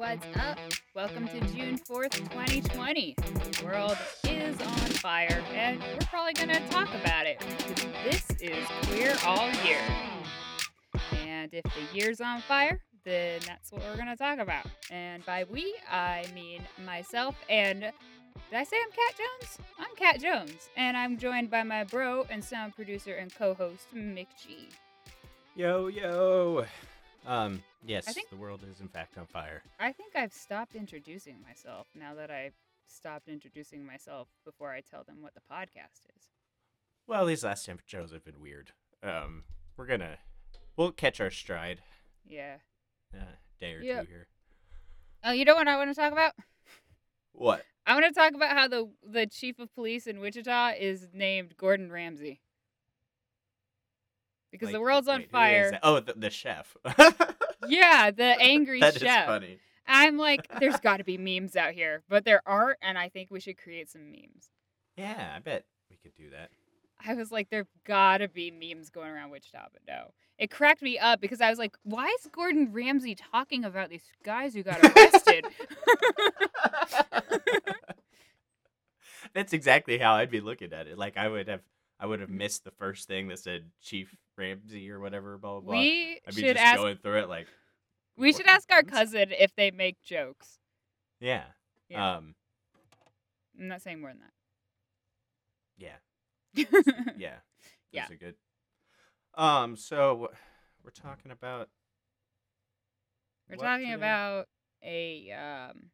[0.00, 0.58] what's up?
[0.94, 3.14] Welcome to June 4th, 2020.
[3.18, 7.38] The world is on fire, and we're probably going to talk about it.
[8.02, 9.82] This is Queer All Year.
[11.26, 14.64] And if the year's on fire, then that's what we're going to talk about.
[14.90, 17.80] And by we, I mean myself and.
[17.80, 19.58] Did I say I'm Cat Jones?
[19.78, 23.86] I'm Cat Jones, and I'm joined by my bro and sound producer and co host,
[23.94, 24.70] Mick G.
[25.56, 26.64] Yo, yo.
[27.26, 29.62] Um, yes, think- the world is in fact on fire.
[29.78, 32.54] I think I've stopped introducing myself now that I've
[32.86, 36.28] stopped introducing myself before I tell them what the podcast is.
[37.06, 38.72] Well, these last ten shows have been weird.
[39.02, 39.44] Um,
[39.76, 40.18] we're gonna,
[40.76, 41.82] we'll catch our stride.
[42.26, 42.56] Yeah.
[43.14, 44.04] Uh, day or Yep.
[44.04, 44.26] two here.
[45.24, 46.32] Oh, you know what I want to talk about?
[47.32, 47.64] What?
[47.86, 51.56] I want to talk about how the the chief of police in Wichita is named
[51.56, 52.40] Gordon Ramsay.
[54.50, 55.78] Because the world's on wait, fire.
[55.82, 56.76] Oh, the, the chef.
[57.68, 59.26] Yeah, the angry That is chef.
[59.26, 59.58] funny.
[59.86, 63.30] I'm like, there's got to be memes out here, but there aren't, and I think
[63.30, 64.50] we should create some memes.
[64.96, 66.50] Yeah, I bet we could do that.
[67.04, 70.12] I was like, there gotta be memes going around Wichita, but no.
[70.38, 74.04] It cracked me up because I was like, why is Gordon Ramsay talking about these
[74.22, 75.46] guys who got arrested?
[79.34, 80.98] That's exactly how I'd be looking at it.
[80.98, 81.60] Like I would have,
[81.98, 85.38] I would have missed the first thing that said Chief Ramsay or whatever.
[85.38, 85.72] Blah blah blah.
[85.80, 86.78] we I'd be should just ask.
[86.78, 87.46] going through it like,
[88.16, 90.58] We should ask our cousin if they make jokes.
[91.20, 91.44] yeah,
[91.88, 92.16] Yeah.
[92.16, 92.34] um,
[93.58, 94.32] I'm not saying more than that.
[95.76, 95.96] yeah.
[97.92, 98.06] Yeah.
[98.08, 98.34] Those are good.
[99.34, 100.30] Um, so
[100.84, 101.68] we're talking about
[103.48, 103.94] We're talking today?
[103.94, 104.46] about
[104.84, 105.90] a um,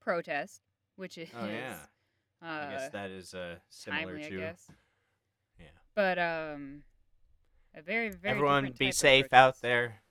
[0.00, 0.60] protest,
[0.96, 1.76] which is Oh yeah.
[2.42, 4.70] uh, I guess that is uh similar timely, to I guess.
[5.58, 5.66] yeah.
[5.96, 6.82] But um,
[7.74, 10.02] a very very Everyone be safe out there.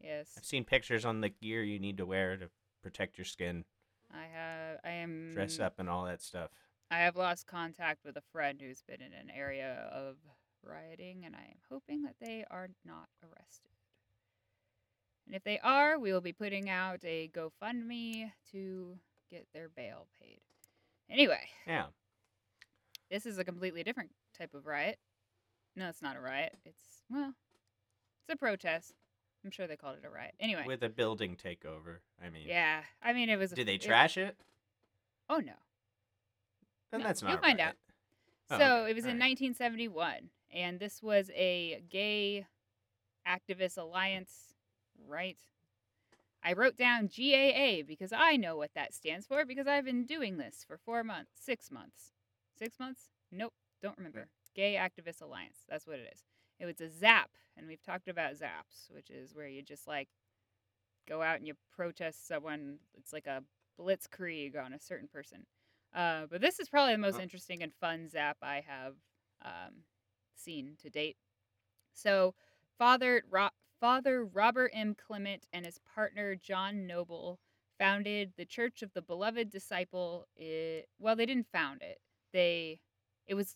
[0.00, 2.50] Yes, I've seen pictures on the gear you need to wear to
[2.82, 3.64] protect your skin,
[4.12, 4.78] I have.
[4.84, 6.50] I am dress up and all that stuff.
[6.90, 10.16] I have lost contact with a friend who's been in an area of
[10.62, 13.70] rioting, and I am hoping that they are not arrested.
[15.26, 18.98] And if they are, we will be putting out a GoFundMe to
[19.30, 20.40] get their bail paid.
[21.08, 21.86] Anyway, Yeah.
[23.10, 24.98] this is a completely different type of riot.
[25.76, 26.56] No, it's not a riot.
[26.64, 27.34] It's, well,
[28.22, 28.92] it's a protest.
[29.44, 30.34] I'm sure they called it a riot.
[30.40, 31.98] Anyway, With a building takeover.
[32.24, 32.82] I mean yeah.
[33.02, 33.52] I mean, it was.
[33.52, 34.36] a- Did they trash it?
[35.28, 35.52] oh, no.
[36.90, 37.74] Then No, that's not you'll find out.
[38.50, 38.90] Oh, so okay.
[38.90, 39.40] it was in Alright.
[39.40, 42.46] 1971, and this was a gay
[43.26, 44.54] activist alliance,
[45.08, 45.38] right?
[46.42, 50.36] I wrote down GAA because I know what that stands for because I've been doing
[50.36, 52.12] this for four months, six months,
[52.58, 53.10] six months.
[53.32, 54.28] Nope, don't remember.
[54.54, 55.58] Gay Activist Alliance.
[55.68, 56.24] That's what it is.
[56.60, 60.08] It was a ZAP, and we've talked about ZAPs, which is where you just like
[61.08, 62.78] go out and you protest someone.
[62.96, 63.42] It's like a
[63.78, 65.46] blitzkrieg on a certain person.
[65.94, 67.22] Uh, but this is probably the most Oh.
[67.22, 68.94] interesting and fun zap I have
[69.42, 69.84] um,
[70.34, 71.16] seen to date.
[71.92, 72.34] So,
[72.78, 73.50] Father Ro-
[73.80, 74.94] Father Robert M.
[74.94, 77.38] Clement and his partner John Noble
[77.78, 80.26] founded the Church of the Beloved Disciple.
[80.36, 81.98] It, well, they didn't found it.
[82.32, 82.80] They
[83.26, 83.54] it was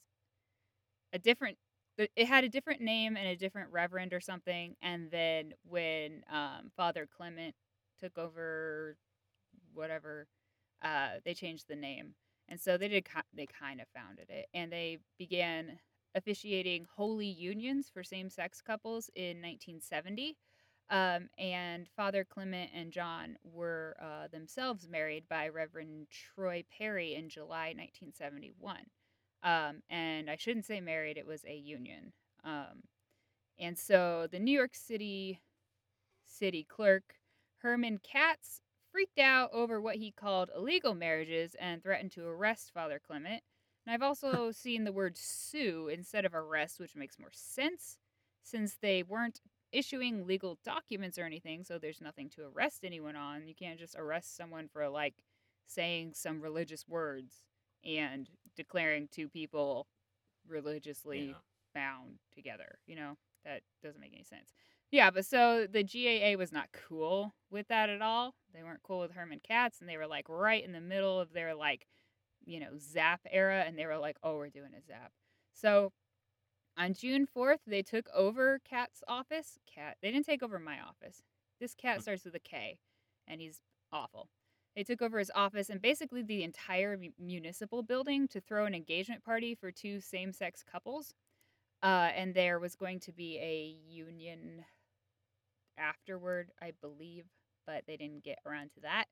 [1.12, 1.56] a different.
[1.96, 4.76] It it had a different name and a different reverend or something.
[4.82, 7.54] And then when um, Father Clement
[8.00, 8.96] took over,
[9.74, 10.26] whatever,
[10.82, 12.14] uh, they changed the name.
[12.48, 13.06] And so they did.
[13.34, 15.78] They kind of founded it, and they began
[16.14, 20.36] officiating holy unions for same-sex couples in 1970.
[20.90, 27.28] Um, and Father Clement and John were uh, themselves married by Reverend Troy Perry in
[27.28, 28.78] July 1971.
[29.42, 32.12] Um, and I shouldn't say married; it was a union.
[32.44, 32.82] Um,
[33.58, 35.40] and so the New York City
[36.24, 37.14] city clerk
[37.58, 38.60] Herman Katz
[38.92, 43.42] freaked out over what he called illegal marriages and threatened to arrest Father Clement.
[43.86, 47.98] And I've also seen the word sue instead of arrest, which makes more sense
[48.42, 49.40] since they weren't
[49.72, 53.46] issuing legal documents or anything, so there's nothing to arrest anyone on.
[53.46, 55.14] You can't just arrest someone for like
[55.66, 57.42] saying some religious words
[57.84, 59.86] and declaring two people
[60.46, 61.34] religiously Yeah.
[61.74, 62.78] bound together.
[62.86, 64.52] You know, that doesn't make any sense.
[64.90, 68.34] Yeah, but so the GAA was not cool with that at all.
[68.52, 71.32] They weren't cool with Herman Katz, and they were like right in the middle of
[71.32, 71.86] their like,
[72.44, 75.12] you know, Zap era, and they were like, "Oh, we're doing a Zap."
[75.52, 75.92] So
[76.76, 79.58] on June fourth, they took over Kat's office.
[79.66, 81.22] Cat, they didn't take over my office.
[81.60, 82.02] This cat Hmm.
[82.02, 82.78] starts with a K,
[83.26, 83.62] and he's
[83.92, 84.30] awful.
[84.78, 88.76] They took over his office and basically the entire mu- municipal building to throw an
[88.76, 91.14] engagement party for two same sex couples.
[91.82, 94.64] Uh, and there was going to be a union
[95.76, 97.24] afterward, I believe.
[97.66, 99.06] but they didn't get around to that.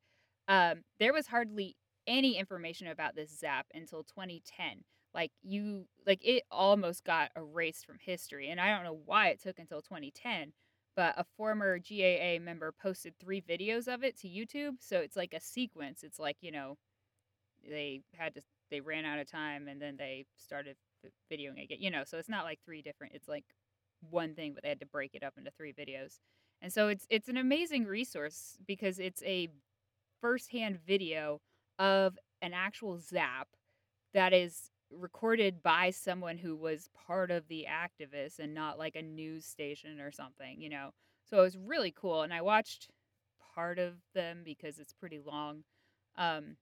[0.49, 1.77] Um, there was hardly
[2.07, 4.85] any information about this zap until 2010.
[5.13, 9.43] Like you, like it almost got erased from history, and I don't know why it
[9.43, 10.53] took until 2010.
[10.97, 15.35] But a former GAA member posted three videos of it to YouTube, so it's like
[15.35, 16.03] a sequence.
[16.03, 16.79] It's like you know,
[17.69, 20.77] they had to, they ran out of time, and then they started
[21.31, 23.15] videoing again, You know, so it's not like three different.
[23.15, 23.45] It's like
[24.11, 26.19] one thing, but they had to break it up into three videos.
[26.63, 29.49] And so it's it's an amazing resource because it's a
[30.21, 31.41] firsthand video
[31.79, 33.49] of an actual zap
[34.15, 39.03] that is recorded by someone who was part of the activists and not like a
[39.03, 40.91] news station or something, you know.
[41.25, 42.89] So it was really cool and I watched
[43.55, 45.65] part of them because it's pretty long.
[46.17, 46.57] Um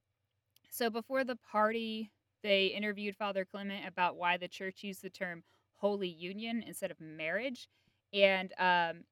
[0.70, 2.10] so before the party,
[2.42, 5.42] they interviewed Father Clement about why the church used the term
[5.76, 7.68] holy union instead of marriage
[8.12, 9.04] and um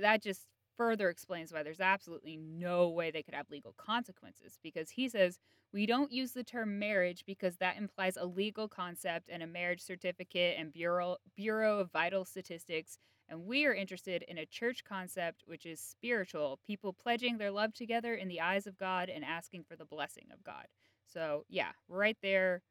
[0.00, 0.42] that just
[0.76, 5.38] further explains why there's absolutely no way they could have legal consequences because he says
[5.72, 9.80] we don't use the term marriage because that implies a legal concept and a marriage
[9.80, 12.98] certificate and bureau bureau of vital statistics
[13.28, 17.72] and we are interested in a church concept which is spiritual people pledging their love
[17.74, 20.66] together in the eyes of God and asking for the blessing of God
[21.06, 22.62] so yeah right there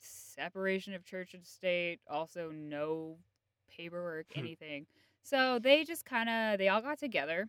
[0.00, 3.16] separation of church and state also no
[3.70, 4.40] paperwork Hmm.
[4.40, 4.86] anything
[5.26, 7.48] so they just kind of they all got together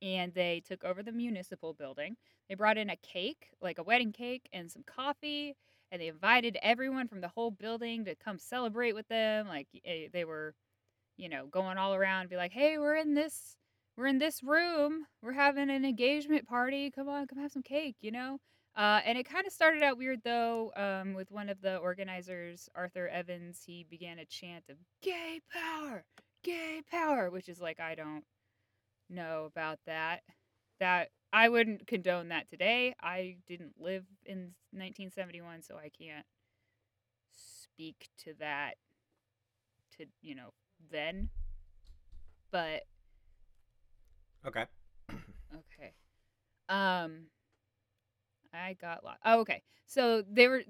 [0.00, 2.16] and they took over the municipal building.
[2.48, 5.54] They brought in a cake, like a wedding cake and some coffee,
[5.92, 9.46] and they invited everyone from the whole building to come celebrate with them.
[9.46, 10.54] Like eh, they were,
[11.18, 13.56] you know, going all around be like, "Hey, we're in this
[13.96, 15.06] we're in this room.
[15.22, 16.90] We're having an engagement party.
[16.90, 18.38] Come on, come have some cake, you know?"
[18.76, 22.68] Uh, and it kind of started out weird though, um, with one of the organizers,
[22.74, 23.64] Arthur Evans.
[23.66, 26.04] He began a chant of "Gay power,
[26.42, 28.24] gay power," which is like I don't
[29.08, 30.22] know about that.
[30.80, 32.94] That I wouldn't condone that today.
[33.02, 36.26] I didn't live in 1971, so I can't
[37.32, 38.74] speak to that
[39.96, 40.52] to you know
[40.90, 41.30] then.
[42.50, 42.82] But
[44.46, 44.64] Okay.
[45.10, 45.92] Okay.
[46.68, 47.26] Um
[48.52, 49.20] I got lost.
[49.24, 49.62] Oh, okay.
[49.86, 50.62] So they were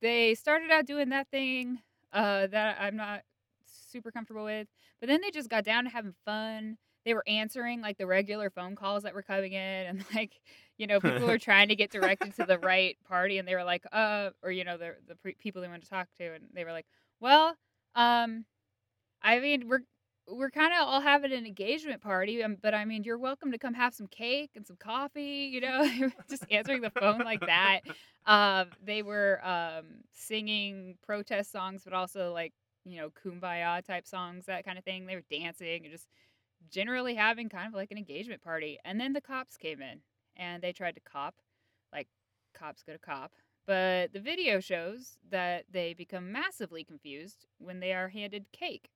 [0.00, 1.78] they started out doing that thing
[2.12, 3.22] uh that I'm not
[3.70, 4.68] super comfortable with,
[5.00, 6.78] but then they just got down to having fun.
[7.04, 10.40] They were answering like the regular phone calls that were coming in and like,
[10.76, 13.64] you know, people were trying to get directed to the right party and they were
[13.64, 16.48] like, uh or you know, the the pre- people they wanted to talk to and
[16.54, 16.86] they were like,
[17.20, 17.56] "Well,
[17.94, 18.44] um
[19.22, 19.80] I mean, we're
[20.30, 23.58] we're kind of all having an engagement party, um, but I mean, you're welcome to
[23.58, 25.50] come have some cake and some coffee.
[25.52, 27.80] You know, just answering the phone like that.
[28.26, 32.52] Um, they were um, singing protest songs, but also like
[32.84, 35.06] you know, kumbaya type songs, that kind of thing.
[35.06, 36.08] They were dancing and just
[36.70, 38.78] generally having kind of like an engagement party.
[38.84, 40.00] And then the cops came in
[40.36, 41.36] and they tried to cop,
[41.92, 42.08] like
[42.54, 43.32] cops go to cop.
[43.66, 48.88] But the video shows that they become massively confused when they are handed cake.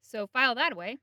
[0.00, 0.96] So file that away.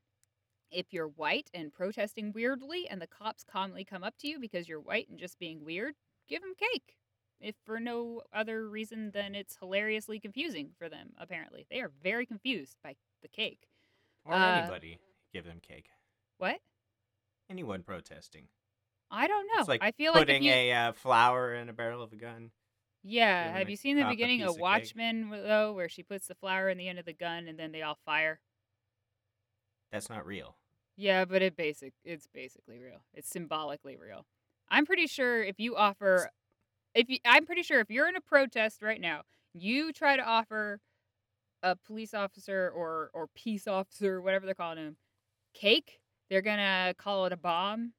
[0.70, 4.68] If you're white and protesting weirdly and the cops calmly come up to you because
[4.68, 5.94] you're white and just being weird,
[6.28, 6.96] give them cake.
[7.44, 11.66] If for no other reason than it's hilariously confusing for them, apparently.
[11.70, 13.68] They are very confused by the cake.
[14.24, 14.98] Or Uh, anybody
[15.32, 15.90] give them cake.
[16.38, 16.60] What?
[17.50, 18.48] Anyone protesting.
[19.10, 19.60] I don't know.
[19.60, 22.16] It's like I feel like putting you, a uh, flower in a barrel of a
[22.16, 22.50] gun.
[23.02, 23.52] yeah.
[23.52, 24.62] Have you seen the beginning of of cake.
[24.62, 27.72] Watchmen though, where she puts the flower in the end of the gun and then
[27.72, 28.40] they all fire?
[29.92, 30.56] That's not real.
[30.96, 33.02] Yeah, but it basic it's basically real.
[33.12, 34.26] It's symbolically real.
[34.70, 36.30] I'm pretty sure if you offer
[36.94, 39.22] if you I'm pretty sure if you're in a protest right now,
[39.52, 40.80] you try to offer
[41.62, 44.96] a police officer or or peace officer, whatever they're calling him,
[45.54, 47.92] cake, they're going to call it a bomb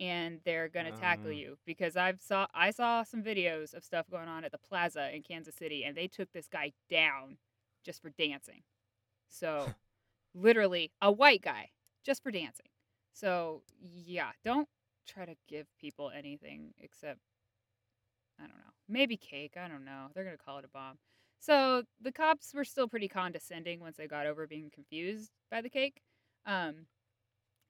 [0.00, 1.30] and they're going to tackle Ah.
[1.30, 5.14] you because I've saw I saw some videos of stuff going on at the plaza
[5.14, 7.38] in Kansas City and they took this guy down
[7.84, 8.62] just for dancing.
[9.28, 9.72] So,
[10.34, 11.70] literally a white guy
[12.04, 12.66] just for dancing.
[13.12, 14.68] So, yeah, don't
[15.06, 17.20] try to give people anything except
[18.42, 18.72] I don't know.
[18.88, 20.08] Maybe cake, I don't know.
[20.14, 20.98] They're going to call it a bomb.
[21.40, 25.70] So, the cops were still pretty condescending once they got over being confused by the
[25.70, 26.02] cake.
[26.46, 26.86] Um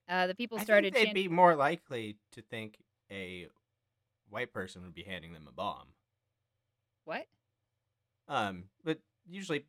[0.08, 2.78] uh, the people started think they'd chan- be more likely to think
[3.10, 3.46] a
[4.28, 5.88] white person would be handing them a bomb.
[7.04, 7.26] what?
[8.28, 8.98] Um, but
[9.28, 9.66] usually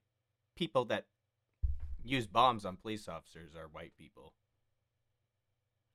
[0.55, 1.05] people that
[2.03, 4.33] use bombs on police officers are white people.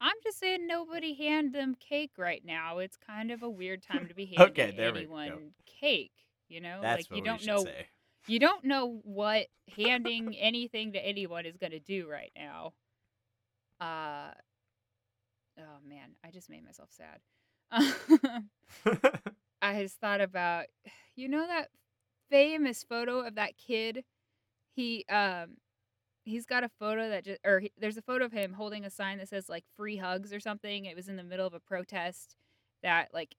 [0.00, 2.78] I'm just saying nobody hand them cake right now.
[2.78, 5.16] It's kind of a weird time to be handing Okay, there we go.
[5.16, 6.12] anyone cake.
[6.48, 7.86] You know, That's like what you don't know say.
[8.26, 12.72] you don't know what handing anything to anyone is going to do right now.
[13.80, 14.30] Uh
[15.58, 17.20] oh man, I just made myself sad.
[19.60, 20.66] I just thought about,
[21.16, 21.68] you know, that
[22.30, 24.04] famous photo of that kid.
[24.74, 25.56] He um,
[26.28, 28.90] he's got a photo that just, or he, there's a photo of him holding a
[28.90, 30.84] sign that says like "free hugs" or something.
[30.84, 32.36] It was in the middle of a protest
[32.82, 33.36] that like,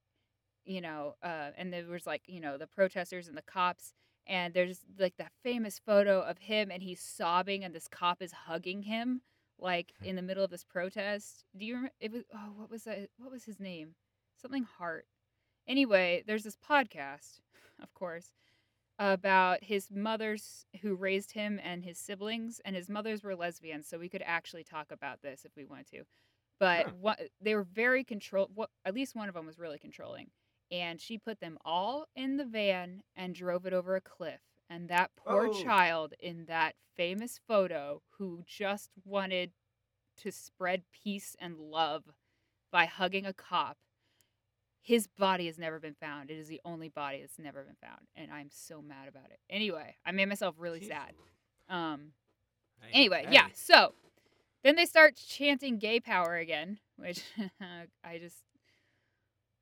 [0.65, 3.93] you know, uh, and there was like you know the protesters and the cops,
[4.27, 8.31] and there's like that famous photo of him and he's sobbing and this cop is
[8.31, 9.21] hugging him
[9.57, 11.45] like in the middle of this protest.
[11.57, 11.93] Do you remember?
[11.99, 13.09] It was oh, what was that?
[13.17, 13.95] What was his name?
[14.41, 15.05] Something Hart.
[15.67, 17.41] Anyway, there's this podcast,
[17.83, 18.31] of course,
[18.99, 23.97] about his mothers who raised him and his siblings, and his mothers were lesbians, so
[23.99, 26.03] we could actually talk about this if we want to.
[26.59, 26.91] But Huh.
[26.91, 28.49] what they were very control.
[28.53, 30.31] What at least one of them was really controlling,
[30.71, 34.41] and she put them all in the van and drove it over a cliff.
[34.69, 35.49] And that poor Oh.
[35.49, 39.53] child in that famous photo who just wanted
[40.17, 42.03] to spread peace and love
[42.71, 43.77] by hugging a cop.
[44.89, 46.31] His body has never been found.
[46.31, 49.39] It is the only body that's never been found, and I'm so mad about it.
[49.47, 50.87] Anyway, I made myself really Jeez.
[50.87, 51.13] sad.
[51.69, 52.13] Um.
[52.81, 53.49] Hey, Anyway, yeah.
[53.53, 53.93] So
[54.63, 57.21] then they start chanting "gay power" again, which
[58.03, 58.37] I just,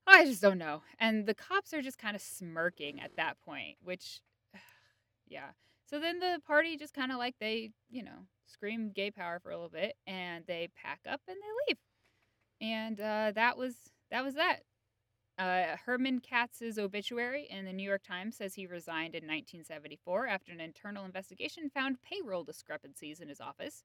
[0.07, 0.83] I just don't know.
[0.97, 4.21] And the cops are just kind of smirking at that point, which,
[5.27, 5.49] yeah.
[5.89, 9.51] So then the party just kind of like they, you know, scream "gay power" for
[9.51, 11.77] a little bit, and they pack up and they leave.
[12.61, 13.75] And uh, that was
[14.09, 14.61] that was that.
[15.37, 20.51] Uh, Herman Katz's obituary in the New York Times says he resigned in 1974 after
[20.51, 23.83] an internal investigation found payroll discrepancies in his office.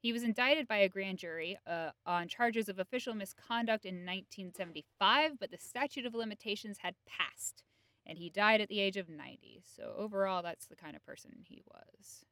[0.00, 5.38] He was indicted by a grand jury uh, on charges of official misconduct in 1975,
[5.38, 7.64] but the statute of limitations had passed,
[8.06, 9.62] and he died at the age of 90.
[9.76, 12.24] So overall, that's the kind of person he was,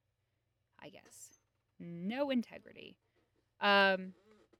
[0.82, 1.38] I guess.
[1.78, 2.96] No integrity.
[3.60, 4.14] Um,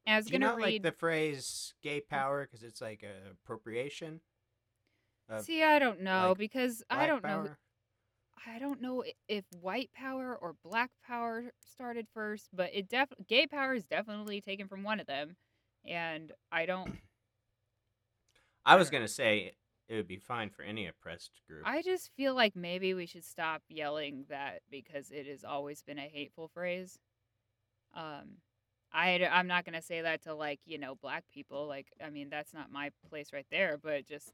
[0.07, 0.65] I was Do you gonna not read.
[0.65, 4.21] like the phrase "gay power" because it's like a appropriation?
[5.29, 7.29] of See, I don't know like, because I black don't know.
[7.45, 7.59] power?
[8.47, 13.09] I don't know i- if white power or black power started first, but it def
[13.29, 15.37] gay power is definitely taken from one of them,
[15.85, 16.93] and I don't.
[18.67, 19.53] I was gonna say
[19.89, 21.67] it would be fine for any oppressed group.
[21.67, 25.99] I just feel like maybe we should stop yelling that because it has always been
[25.99, 26.99] a hateful phrase.
[27.95, 28.39] Um,
[28.93, 31.67] I I'm not gonna say that to like you know black people.
[31.67, 34.33] Like I mean that's not my place right there, but just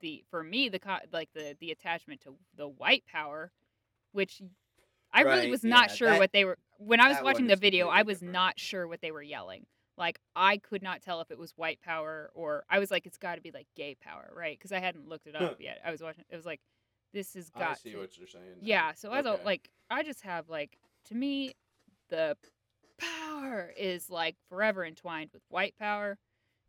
[0.00, 3.52] the for me the co- like the the attachment to the white power,
[4.12, 4.42] which
[5.12, 7.46] I really Right, was not yeah, sure that- what they were when I was watching
[7.46, 7.88] the video.
[7.88, 8.32] I was different.
[8.32, 9.66] not sure what they were yelling.
[9.96, 13.16] Like I could not tell if it was white power or I was like it's
[13.18, 14.58] got to be like gay power, right?
[14.58, 15.80] Because I hadn't looked it up yet.
[15.84, 16.24] I was watching.
[16.28, 16.60] It was like
[17.12, 18.44] this has got I see to what you're saying.
[18.56, 18.60] now.
[18.60, 21.52] yeah, so I don't like I just have like to me
[22.08, 22.36] the
[22.98, 26.18] power is like forever entwined with white power.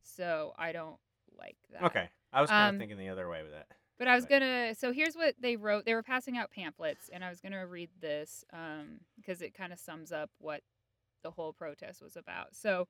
[0.03, 0.97] So I don't
[1.37, 1.83] like that.
[1.83, 3.67] okay, I was kind of Um, thinking the other way with that.
[3.97, 5.85] But I was gonna so here's what they wrote.
[5.85, 9.71] They were passing out pamphlets and I was gonna read this um because it kind
[9.73, 10.61] of sums up what
[11.23, 12.55] the whole protest was about.
[12.55, 12.87] So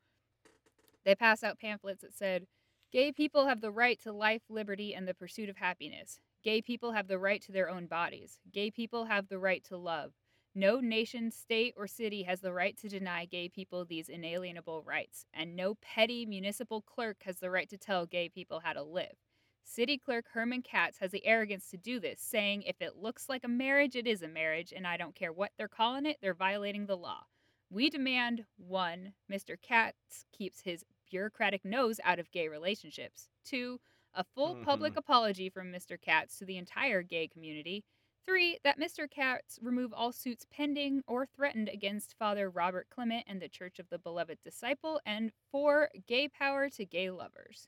[1.06, 2.48] they passed out pamphlets that said
[2.92, 6.20] Gay people have the right to life, liberty, and the pursuit of happiness.
[6.44, 8.40] Gay people have the right to their own bodies.
[8.54, 10.14] Gay people have the right to love.
[10.58, 15.26] No nation, state, or city has the right to deny gay people these inalienable rights,
[15.34, 19.18] and no petty municipal clerk has the right to tell gay people how to live.
[19.66, 23.44] City Clerk Herman Katz has the arrogance to do this, saying if it looks like
[23.44, 26.34] a marriage, it is a marriage, and I don't care what they're calling it, they're
[26.34, 27.26] violating the law.
[27.70, 29.60] We demand one, Mr.
[29.62, 33.28] Katz keeps his bureaucratic nose out of gay relationships.
[33.44, 33.82] Two,
[34.14, 34.98] a full public Mhm.
[34.98, 36.00] apology from Mr.
[36.00, 37.84] Katz to the entire gay community.
[38.28, 39.10] Three, that Mr.
[39.10, 43.88] Katz remove all suits pending or threatened against Father Robert Clement and the Church of
[43.90, 45.00] the Beloved Disciple.
[45.06, 47.68] And four, gay power to gay lovers.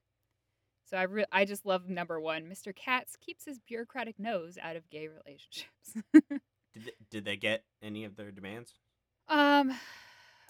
[0.89, 2.45] So I re- I just love number one.
[2.45, 2.73] Mr.
[2.75, 5.93] Katz keeps his bureaucratic nose out of gay relationships.
[6.73, 8.71] Did they, did they get any of their demands?
[9.29, 9.73] Um,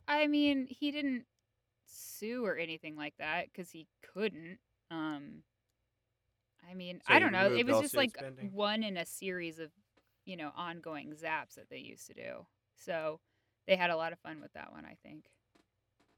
[0.09, 1.23] I mean, he didn't
[1.85, 4.57] sue or anything like that because he couldn't.
[4.91, 5.43] Um,
[6.69, 7.53] I mean, So I don't know.
[7.53, 8.17] It was just like
[8.51, 9.69] one in a series of,
[10.27, 12.47] you know, ongoing zaps that they used to do.
[12.77, 13.21] So
[13.67, 14.85] they had a lot of fun with that one.
[14.85, 15.25] I think.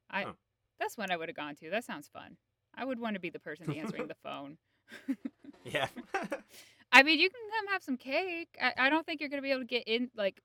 [0.10, 0.34] I Huh.
[0.80, 1.70] that's one I would have gone to.
[1.72, 2.38] That sounds fun.
[2.76, 4.58] I would want to be the person answering the phone.
[5.64, 5.88] Yeah.
[6.94, 8.50] I mean, you can come have some cake.
[8.62, 10.42] I, I don't think you're gonna be able to get in like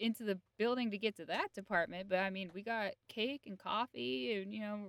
[0.00, 3.58] into the building to get to that department, but I mean, we got cake and
[3.58, 4.86] coffee and you know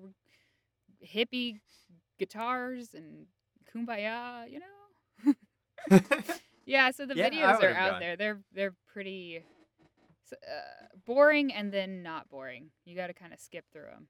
[1.05, 1.59] hippie
[2.19, 3.27] guitars and
[3.73, 4.49] kumbaya.
[4.49, 5.33] You know.
[6.65, 6.91] Yeah.
[6.91, 7.99] So the Yeah, videos are out gone.
[7.99, 8.15] there.
[8.17, 9.43] They're they're pretty
[10.31, 12.69] uh, boring and then not boring.
[12.85, 14.07] You got to kind of skip through them.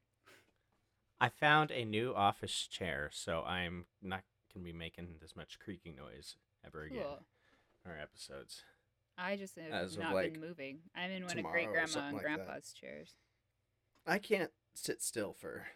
[1.19, 5.95] I found a new office chair, so I'm not gonna be making this much creaking
[5.95, 6.35] noise
[6.65, 7.19] ever again Cool.
[7.85, 8.63] our episodes.
[9.17, 10.79] I just have As not like, been moving.
[10.93, 12.35] I'm in one of great grandma and like that.
[12.35, 13.13] grandpa's chairs.
[14.05, 15.67] I can't sit still for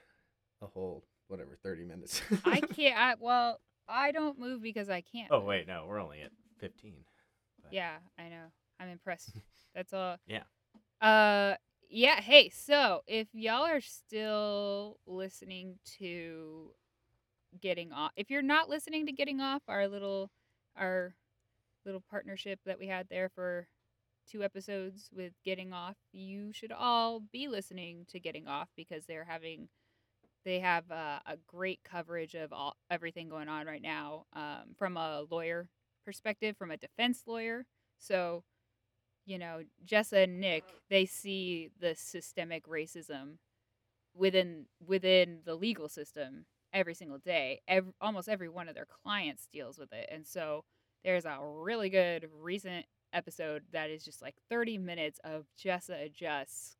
[0.61, 2.21] a whole whatever thirty minutes.
[2.45, 2.97] I can't.
[2.99, 5.29] I, well, I don't move because I can't.
[5.31, 5.47] Oh move.
[5.47, 7.05] wait, no, we're only at fifteen.
[7.63, 8.45] but- Yeah, I know.
[8.79, 9.31] I'm impressed.
[9.75, 10.17] That's all.
[10.27, 10.43] Yeah.
[11.01, 11.55] Uh,
[11.89, 12.21] yeah.
[12.21, 16.71] Hey, so if y'all are still listening to
[17.61, 20.29] getting off, if you're not listening to getting off, our little,
[20.77, 21.13] our
[21.85, 23.67] little partnership that we had there for
[24.29, 29.25] two episodes with getting off, you should all be listening to getting off because they're
[29.25, 29.67] having.
[30.45, 34.95] They have uh, a great coverage of all everything going on right now um, from
[34.95, 35.67] a lawyer
[36.05, 37.65] perspective, from a defense lawyer.
[37.97, 38.43] So,
[39.25, 43.37] you know, Jessa and Nick, they see the systemic racism
[44.15, 47.61] within within the legal system every single day.
[47.67, 50.63] Ev almost every one of their clients deals with it, and so
[51.03, 56.77] there's a really good recent episode that is just like 30 minutes of Jessa just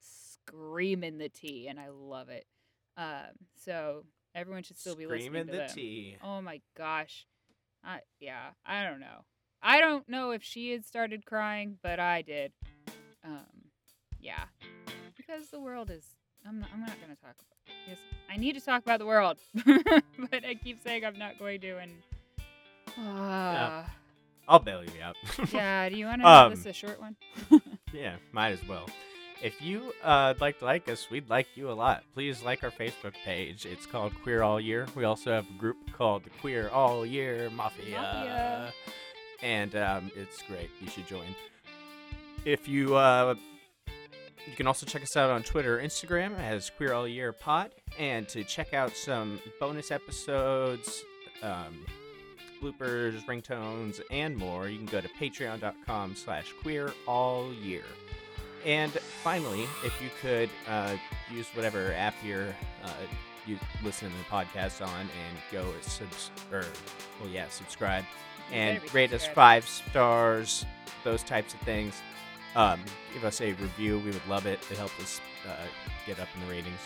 [0.00, 2.44] screaming the tea, and I love it.
[2.96, 5.68] Um, so everyone should still be listening Screaming to the them.
[5.70, 6.16] tea.
[6.22, 7.26] Oh my gosh.
[7.84, 9.24] I yeah, I don't know.
[9.62, 12.52] I don't know if she had started crying, but I did.
[13.24, 13.70] Um
[14.20, 14.44] yeah.
[15.16, 16.04] Because the world is
[16.46, 17.98] I'm not, I'm not going to talk about Yes,
[18.30, 19.38] I need to talk about the world.
[20.30, 21.92] but I keep saying I'm not going to and
[22.98, 23.84] uh,
[24.48, 25.16] I'll bail you out.
[25.52, 27.16] yeah, do you want to Um, this a short one?
[27.92, 28.86] Yeah, might as well.
[29.42, 32.02] If you uh, like to like us, we'd like you a lot.
[32.12, 33.66] Please like our Facebook page.
[33.66, 34.86] It's called Queer All Year.
[34.96, 38.00] We also have a group called the Queer All Year Mafia.
[38.00, 38.72] Mafia.
[39.40, 40.70] And um, it's great.
[40.80, 41.36] You should join.
[42.44, 43.36] If you uh,
[44.48, 47.70] you can also check us out on Twitter or Instagram as Queer All Year Pod.
[47.98, 51.04] And to check out some bonus episodes,
[51.42, 51.84] um,
[52.62, 57.84] bloopers, ringtones, and more, you can go to patreon.com slash queer all year.
[58.64, 58.92] And
[59.22, 60.96] finally, if you could uh,
[61.30, 62.90] use whatever app you're uh,
[63.46, 66.64] you listen to the podcast on and go subs or
[67.20, 68.04] well yeah subscribe
[68.52, 70.66] and rate us five stars
[71.04, 72.02] those types of things.
[72.56, 72.80] Um,
[73.14, 73.98] give us a review.
[73.98, 74.58] We would love it.
[74.70, 75.66] It helps us uh,
[76.06, 76.80] get up in the ratings.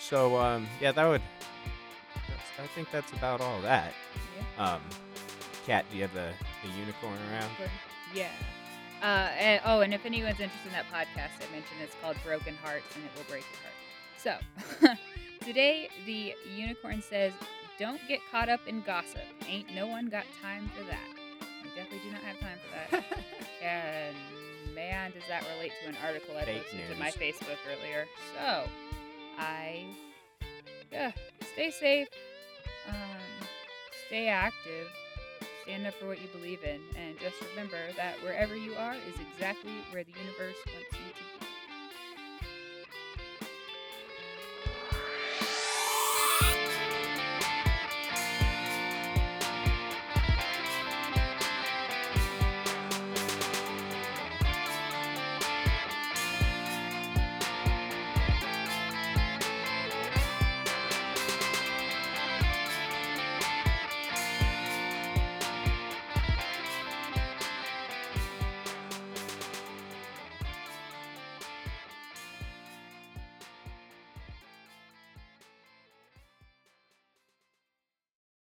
[0.00, 1.22] So um, yeah that would
[2.14, 3.92] that's, I think that's about all that.
[4.58, 4.74] Yeah.
[4.74, 4.80] um,
[5.66, 6.30] Cat do you have the,
[6.62, 7.50] the unicorn around?
[8.14, 8.30] Yeah.
[9.02, 12.54] Uh, and, oh, and if anyone's interested in that podcast I mentioned, it's called Broken
[12.62, 14.96] Harts and it will break your heart.
[15.40, 17.32] So, today the unicorn says,
[17.80, 19.22] Don't get caught up in gossip.
[19.48, 21.08] Ain't no one got time for that.
[21.64, 23.04] We definitely do not have time for that.
[23.62, 24.16] and
[24.72, 27.10] man, does that relate to an article I Fake posted to my.
[27.10, 28.06] Facebook earlier.
[28.34, 28.68] So,
[29.36, 29.84] I,
[30.92, 31.10] yeah,
[31.54, 32.08] stay safe,
[32.88, 33.46] um,
[34.06, 34.88] stay active,
[35.62, 39.14] stand up for what you believe in, and just remember that wherever you are is
[39.32, 41.31] exactly where the universe wants you to be.